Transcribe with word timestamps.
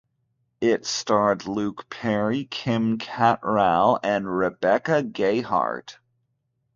It 0.61 0.87
starred 0.87 1.45
Luke 1.45 1.87
Perry, 1.91 2.45
Kim 2.45 2.97
Cattrall 2.97 3.99
and 4.01 4.35
Rebecca 4.35 5.03
Gayheart. 5.03 5.99